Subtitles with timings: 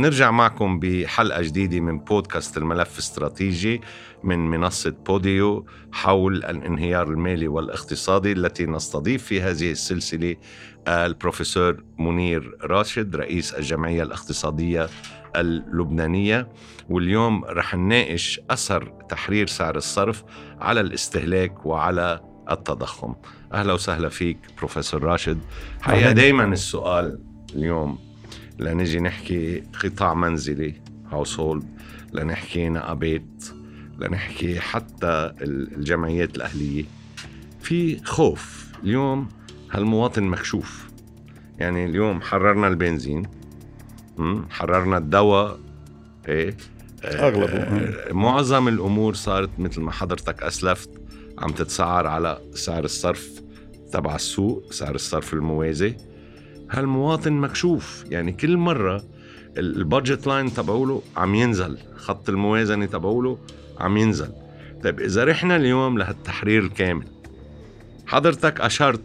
[0.00, 3.80] نرجع معكم بحلقة جديدة من بودكاست الملف الاستراتيجي
[4.24, 10.36] من منصة بوديو حول الانهيار المالي والاقتصادي التي نستضيف في هذه السلسلة
[10.88, 14.88] البروفيسور منير راشد رئيس الجمعية الاقتصادية
[15.36, 16.48] اللبنانية.
[16.88, 20.24] واليوم رح نناقش أثر تحرير سعر الصرف
[20.60, 23.14] على الاستهلاك وعلى التضخم.
[23.52, 25.38] أهلا وسهلا فيك بروفيسور راشد.
[25.80, 27.20] حقيقة دايما السؤال
[27.54, 28.07] اليوم
[28.58, 30.74] لنجي نحكي قطاع منزلي
[31.12, 31.40] هاوس
[32.12, 33.44] لنحكي نقابات
[33.98, 36.84] لنحكي حتى الجمعيات الأهلية.
[37.60, 38.68] في خوف.
[38.84, 39.28] اليوم
[39.70, 40.88] هالمواطن مكشوف.
[41.58, 43.22] يعني اليوم حررنا البنزين
[44.50, 45.58] حررنا الدواء
[46.28, 46.56] إيه؟
[47.04, 47.52] أغلبه.
[47.52, 50.90] آه معظم الأمور صارت مثل ما حضرتك أسلفت.
[51.38, 53.42] عم تتسعر على سعر الصرف
[53.92, 55.96] تبع السوق سعر الصرف الموازي.
[56.70, 58.04] هالمواطن مكشوف.
[58.10, 59.04] يعني كل مرة
[59.58, 63.38] البادجت لاين تبعوله عم ينزل خط الموازنة تبعوله
[63.80, 64.32] عم ينزل.
[64.84, 67.06] طيب إذا رحنا اليوم لهالتحرير الكامل
[68.06, 69.00] حضرتك أشرت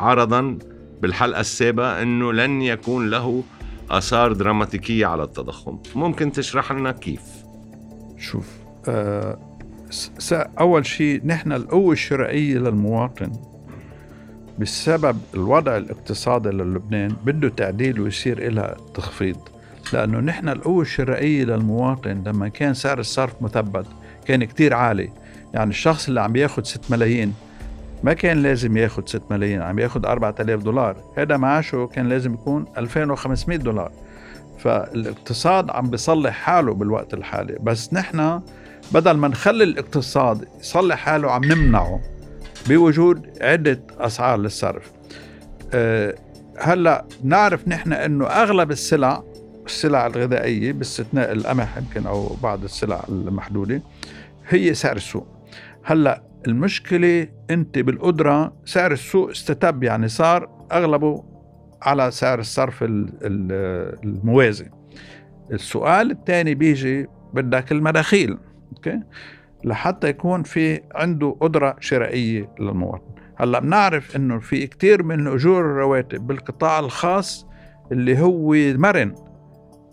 [0.00, 0.58] عرضا
[1.02, 3.44] بالحلقة السابقة أنه لن يكون له
[3.90, 5.78] آثار دراماتيكية على التضخم.
[5.94, 7.20] ممكن تشرح لنا كيف؟
[8.18, 8.46] شوف
[8.88, 9.38] آه
[10.60, 13.32] أول شيء نحن القوة الشرائية للمواطن
[14.58, 19.36] بسبب الوضع الاقتصادي للبنان بده تعديل ويصير لها تخفيض.
[19.92, 23.86] لأنه نحن القوة الشرائية للمواطن لما كان سعر الصرف مثبت
[24.26, 25.10] كان كتير عالي.
[25.54, 27.34] يعني الشخص اللي عم ياخد 6 ملايين
[28.02, 30.96] ما كان لازم ياخد 6 ملايين عم ياخد 4000 دولار.
[31.16, 33.92] هذا معاشه كان لازم يكون 2500 دولار.
[34.58, 37.58] فالاقتصاد عم بيصلح حاله بالوقت الحالي.
[37.62, 38.40] بس نحن
[38.92, 42.00] بدل ما نخلي الاقتصاد يصلح حاله عم نمنعه.
[42.68, 44.92] بوجود عدة أسعار للصرف.
[45.74, 46.14] أه
[46.58, 49.22] هلأ نعرف نحن إنه أغلب السلع
[49.66, 53.82] السلع الغذائية باستثناء القمح يمكن أو بعض السلع المحدودة
[54.48, 55.26] هي سعر السوق.
[55.84, 61.24] هلأ المشكلة أنت بالقدرة سعر السوق استتب يعني صار أغلبه
[61.82, 62.78] على سعر الصرف
[64.04, 64.70] الموازي.
[65.52, 68.38] السؤال الثاني بيجي بدك المداخيل
[68.76, 69.00] أوكي؟
[69.64, 73.14] لحتى يكون في عنده قدرة شرائية للمواطن.
[73.36, 77.46] هلأ بنعرف إنه في كتير من اجور الرواتب بالقطاع الخاص
[77.92, 79.14] اللي هو مرن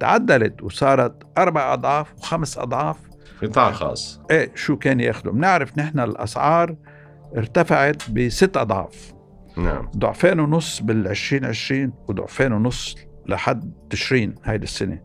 [0.00, 2.96] تعدلت وصارت أربع أضعاف وخمس أضعاف.
[3.42, 4.20] قطاع خاص.
[4.30, 6.76] إيه شو كان ياخذوا بنعرف نحن الأسعار
[7.36, 9.12] ارتفعت بست أضعاف.
[9.56, 9.90] نعم.
[9.96, 15.02] ضعفين ونص بال 2020 وضعفين ونص لحد تشرين هيدي السنة.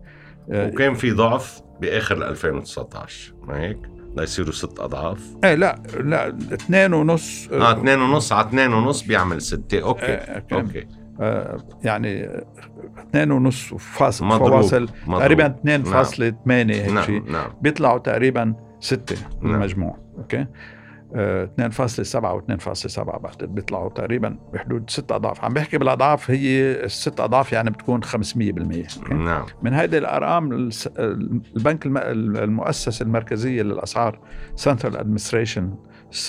[0.47, 3.77] وكان في ضعف بآخر 2019 ما هيك؟
[4.15, 9.41] ليصيروا ست أضعاف إيه لا لا اثنين ونص آه اثنين ونص على اثنين ونص بيعمل
[9.41, 10.87] ستة okay آه أوكي
[11.21, 12.29] آه يعني
[13.09, 16.69] اثنين ونص فاصل فواصل تقريبا 2.8 نعم.
[16.69, 17.23] هيك نعم.
[17.27, 17.49] نعم.
[17.61, 19.55] بيطلعوا تقريبا ستة نعم.
[19.55, 20.45] المجموع okay
[21.11, 25.45] 2.7 و 2.7 بعتقد بيطلعوا تقريبا بحدود ست أضعاف.
[25.45, 29.45] عم بحكي بالأضعاف هي الست أضعاف يعني بتكون 500% نعم.
[29.61, 30.69] من هذه الأرقام
[31.55, 34.19] البنك المؤسسة المركزية للأسعار
[34.55, 35.75] Central Administration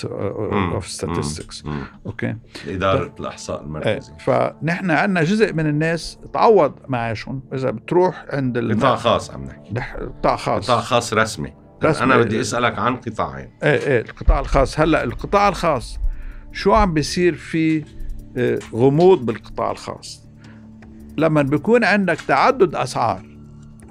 [0.03, 1.63] of Statistics
[2.05, 2.35] okay؟
[2.67, 3.13] إدارة.
[3.19, 4.17] الأحصاء المركزي إيه.
[4.17, 7.43] فنحن عندنا جزء من الناس تعوض معاشهم.
[7.53, 9.73] إذا بتروح عند قطاع خاص عم نحكي.
[10.19, 10.63] قطاع خاص.
[10.71, 11.62] قطاع خاص رسمي.
[11.85, 13.49] أنا بدي أسألك عن قطاعين.
[13.63, 14.79] إيه إيه القطاع الخاص.
[14.79, 15.99] هلأ القطاع الخاص
[16.51, 17.83] شو عم بيصير في
[18.37, 20.23] آه، غموض بالقطاع الخاص؟
[21.17, 23.25] لما بيكون عندك تعدد أسعار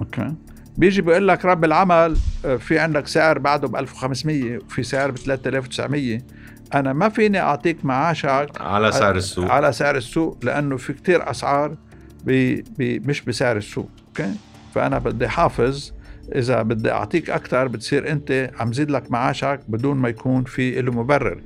[0.01, 0.33] أوكي؟
[0.77, 5.17] بيجي بيقول لك رب العمل آه، في عندك سعر بعده ب 1500 وفي سعر ب
[5.17, 6.19] 3900
[6.73, 9.51] أنا ما فيني أعطيك معاشك على سعر السوق.
[9.51, 11.75] على سعر السوق لأنه في كتير أسعار
[12.23, 14.33] بي بي مش بسعر السوق okay؟
[14.75, 15.91] فأنا بدي حافظ
[16.35, 20.91] إذا بدي أعطيك أكثر بتصير أنت عم زيد لك معاشك بدون ما يكون في له
[20.91, 21.41] مبرر.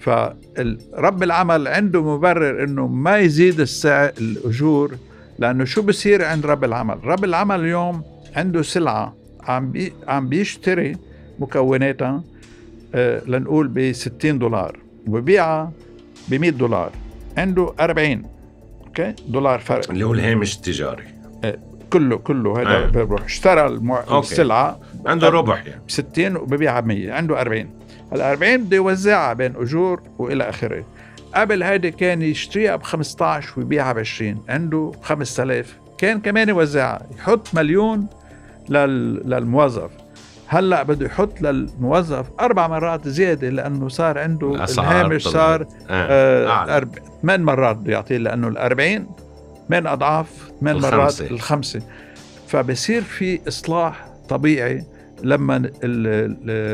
[0.00, 4.96] فرب العمل عنده مبرر إنه ما يزيد السعر الأجور
[5.38, 8.02] لأنه شو بصير عند رب العمل؟ رب العمل اليوم
[8.36, 10.96] عنده سلعة عم بي عم بيشتري
[11.38, 12.22] مكوناتها
[12.94, 15.72] آه لنقول ب 60 دولار وببيعها
[16.28, 16.92] ب 100 دولار
[17.38, 18.22] عنده 40
[18.86, 19.90] أوكي؟ دولار فرق.
[19.90, 21.04] اللي هو الهامش التجاري.
[21.44, 21.58] آه
[21.94, 22.86] كله كله هذا أيه.
[22.86, 24.18] بيروح اشترى المع...
[24.18, 25.80] السلعة عنده ربح يعني.
[25.86, 27.70] ب 60 وببيعها ب 100 عنده 40
[28.12, 30.84] هال 40 بده يوزعها بين أجور وإلى آخره.
[31.34, 37.06] قبل هيدي كان يشتريها ب 15 ويبيعها ب 20 عنده 5000 كان كمان يوزعها.
[37.18, 38.06] يحط مليون
[38.68, 39.30] لل...
[39.30, 39.90] للموظف.
[40.46, 46.46] هلا بده يحط للموظف أربع مرات زيادة لأنه صار عنده الهامش صار آه.
[46.78, 46.84] آه.
[47.22, 49.06] ثمان مرات بده يعطيه لأنه ال 40
[49.68, 51.82] ثمان أضعاف ثمان مرات الخمسة.
[52.48, 54.84] فبصير في إصلاح طبيعي
[55.22, 55.70] لما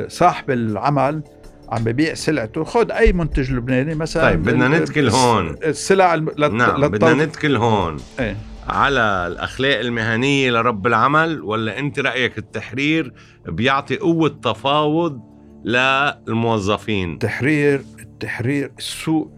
[0.09, 1.23] صاحب العمل
[1.69, 2.65] عم ببيع سلعته.
[2.65, 4.23] خد أي منتج لبناني مثلا.
[4.31, 5.57] طيب، بدنا نتكل هون.
[5.65, 7.97] السلع الم- للط- نعم للطوف- بدنا نتكل هون.
[8.21, 8.37] إيه.
[8.69, 9.01] على
[9.33, 13.13] الأخلاق المهنية لرب العمل ولا أنت رأيك التحرير
[13.49, 15.21] بيعطي قوة تفاوض
[15.65, 19.31] للموظفين؟ التحرير التحرير السوق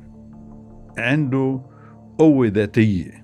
[0.98, 1.60] عنده
[2.18, 3.21] قوة ذاتية.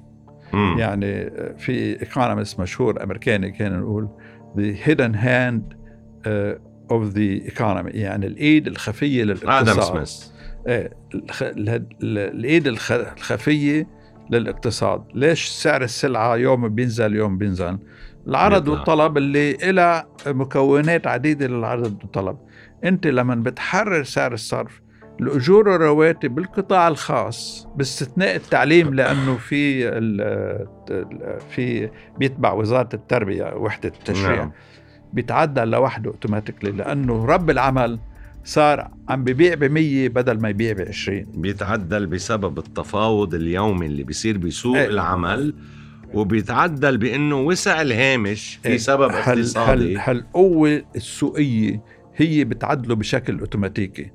[0.52, 0.78] مم.
[0.78, 4.08] يعني في ايكونومست مشهور أمريكاني كان يقول
[4.56, 6.58] hidden hand uh,
[6.92, 7.94] of the economy.
[7.94, 9.80] يعني الإيد الخفية للإقتصاد.
[9.80, 10.26] سميث.
[10.68, 10.90] إيه
[12.02, 12.92] الإيد الخ...
[12.92, 13.86] الخفية
[14.30, 15.02] للإقتصاد.
[15.14, 17.78] ليش سعر السلعة يوم بينزل يوم بينزل؟
[18.26, 18.78] العرض بيطلع.
[18.78, 22.38] والطلب اللي إلى مكونات عديدة للعرض والطلب.
[22.84, 24.80] أنت لما بتحرر سعر الصرف
[25.20, 29.90] الأجور والرواتب بالقطاع الخاص باستثناء التعليم لأنه في
[31.50, 34.36] في بيتبع وزارة التربية وحدة التشريع.
[34.36, 34.52] نعم.
[35.12, 37.98] بيتعدل لوحده اوتوماتيكلي لأنه رب العمل
[38.44, 44.02] صار عم ببيع ب 100 بدل ما يبيع ب 20 بيتعدل بسبب التفاوض اليومي اللي
[44.02, 44.86] بيصير بسوق إيه.
[44.86, 45.54] العمل
[46.14, 49.96] وبيتعدل بإنه وسع الهامش في سبب هل اقتصادي.
[49.96, 51.80] هل هالقوة السوقية
[52.16, 54.10] هي بتعدله بشكل اوتوماتيكي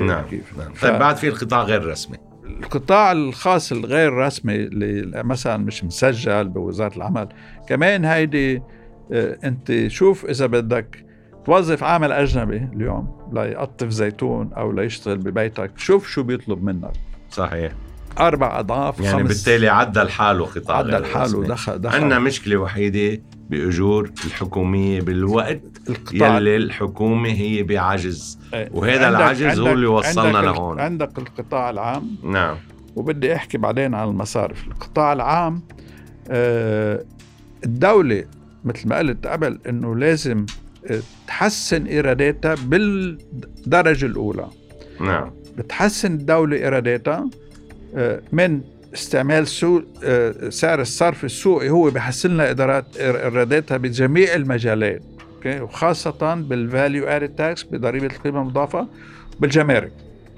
[0.00, 0.72] نعم كيف؟ نعم.
[0.82, 6.96] طيب بعد في القطاع غير رسمي القطاع الخاص الغير رسمي اللي مثلا مش مسجل بوزارة
[6.96, 7.28] العمل
[7.68, 8.62] كمان هيدي
[9.12, 11.04] آه، أنت شوف إذا بدك
[11.44, 16.92] توظف عامل أجنبي اليوم ليقطف زيتون أو ليشتغل ببيتك شوف شو بيطلب منك
[17.30, 17.72] صحيح
[18.20, 21.46] أربع أضعاف يعني خمس بالتالي عدل حاله قطاع عدل غير حاله رسمي.
[21.46, 21.96] دخل دخل.
[22.02, 26.36] عندنا مشكلة وحيدة بأجور الحكومية بالوقت القطاع.
[26.36, 28.68] يلي الحكومة هي بعجز إيه.
[28.72, 30.80] وهذا عندك- العجز هو عندك- اللي وصلنا عندك لهون.
[30.80, 32.16] عندك القطاع العام.
[32.24, 32.56] نعم.
[32.96, 34.66] وبدي أحكي بعدين عن المصارف.
[34.66, 35.62] القطاع العام
[36.30, 37.04] آه،
[37.64, 38.24] الدولة
[38.64, 40.46] مثل ما قلت قبل إنه لازم
[40.90, 44.46] آه، تحسن إيراداتها بالدرجة الأولى.
[45.00, 45.30] نعم.
[45.58, 47.30] بتحسن الدولة إيراداتها
[48.32, 48.60] من
[48.94, 55.02] استعمال سوق آه، سعر الصرف السوقي هو بحسن لنا إدارات إيراداتها بجميع المجالات
[55.36, 58.88] okay؟ وخاصة بال value added tax بضريبة القيمة المضافة
[59.40, 59.92] بالجمارك.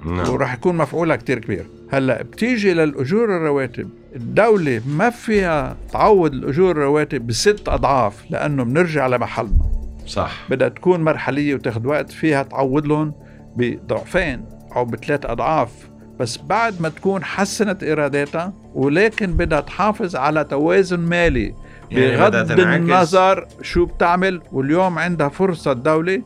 [0.05, 0.29] نعم.
[0.29, 1.65] وراح يكون مفعولها كتير كبير.
[1.91, 9.71] هلأ بتيجي للاجور الرواتب الدولة ما فيها تعوض الأجور الرواتب بست أضعاف لأنه بنرجع لمحلنا.
[10.07, 10.45] صح.
[10.49, 13.13] بدها تكون مرحلية وتاخذ وقت فيها تعوض لهم
[13.55, 14.45] بضعفين
[14.75, 15.71] أو بثلاث أضعاف
[16.19, 21.53] بس بعد ما تكون حسنت ايراداتها ولكن بدها تحافظ على توازن مالي
[21.91, 26.21] يعني بغض النظر شو بتعمل واليوم عندها فرصة الدولة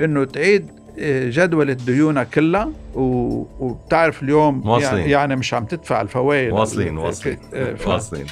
[0.00, 0.66] إنه تعيد
[0.98, 5.10] آه، جدولة ديونها كلها و- وبتعرف اليوم واصلين.
[5.10, 6.52] يعني, مش عم تدفع الفوائد.
[6.52, 8.26] واصلين واصلين آه، ف- واصلين.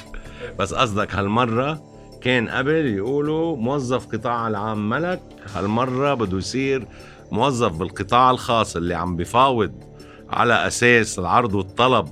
[0.59, 1.81] بس قصدك هالمرة
[2.21, 5.19] كان قبل يقولوا موظف قطاع العام ملك
[5.55, 6.85] هالمرة بده يصير
[7.31, 9.71] موظف بالقطاع الخاص اللي عم بفاوض
[10.31, 12.07] على أساس العرض والطلب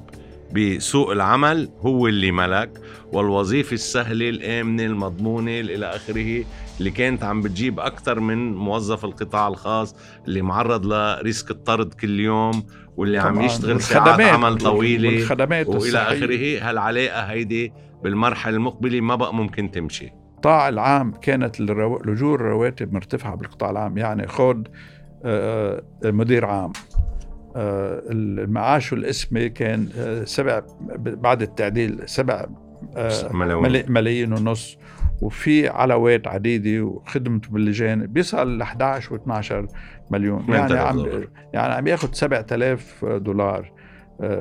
[0.56, 2.70] بسوق العمل هو اللي ملك
[3.14, 6.44] والوظيفة السهلة الآمنة المضمونة إلى آخره
[6.80, 9.96] اللي كانت عم بتجيب أكثر من موظف القطاع الخاص
[10.28, 12.64] اللي معرض لريسك الطرد كل يوم
[12.98, 13.42] واللي عم.
[13.42, 15.10] يشتغل ساعات عمل طويلة
[15.76, 16.18] الصحية.
[16.18, 21.98] آخره هالعلاقة هيدي بالمرحلة المقبلة ما بقى ممكن تمشي القطاع العام كانت الرو...
[22.36, 24.68] الرواتب مرتفعة بالقطاع العام يعني خد
[25.26, 26.72] آه، آه، مدير عام
[27.58, 30.62] آه، المعاش الاسمي كان آه، سبع
[30.98, 32.46] بعد التعديل سبع
[32.98, 33.92] آه، ملايين.
[33.92, 34.78] ملايين ونص
[35.22, 39.68] وفي علاوات عديدة وخدمته باللجان بيصل ل 11 و 12
[40.12, 41.28] مليون يعني 8000 عم دولار.
[41.54, 43.72] يعني عم ياخذ 7000 دولار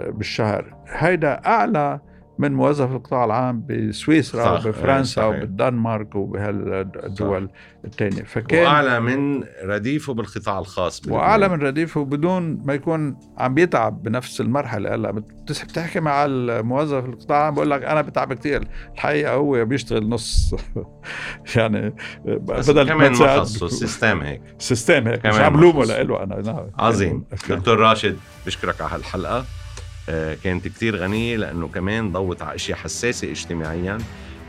[0.09, 2.01] بالشهر هيدا أعلى
[2.39, 5.37] من موظف القطاع العام بسويسرا صح، وبفرنسا صحيح.
[5.37, 7.51] وبالدنمارك وبهالدول
[7.85, 11.09] الثانية فكان وأعلى من رديفه بالقطاع الخاص.
[11.09, 17.39] وأعلى من رديفه بدون ما يكون عم بيتعب بنفس المرحلة هلأ بتحكي مع الموظف القطاع
[17.39, 20.55] العام بقول لك أنا بتعب كثير الحقيقة هو بيشتغل نص
[21.57, 25.85] يعني بدل ما كمان خصه system هيك system هيك مش عم لومه.
[25.85, 26.71] لإله أنا نعم.
[26.79, 27.55] عظيم okay.
[27.57, 28.17] دكتور راشد
[28.47, 29.45] بشكرك على هالحلقة
[30.45, 33.99] كانت كتير غنية لأنه كمان ضوت على أشياء حساسة اجتماعيا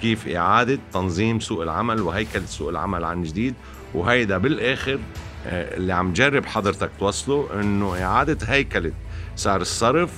[0.02, 3.54] كيف إعادة تنظيم سوق العمل وهيكلة سوق العمل عن جديد.
[3.94, 5.00] وهيدا بالآخر
[5.48, 8.92] آه، اللي عم جرب حضرتك توصله أنه إعادة هيكلة
[9.36, 10.10] سعر الصرف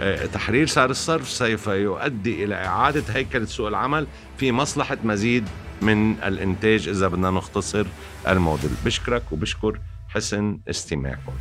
[0.00, 4.06] آه، تحرير سعر الصرف سوف يؤدي إلى إعادة هيكلة سوق العمل
[4.38, 5.48] في مصلحة مزيد
[5.82, 7.86] من الإنتاج إذا بدنا نختصر
[8.28, 8.70] الموديل.
[8.84, 11.32] بشكرك وبشكر حسن استماعكم.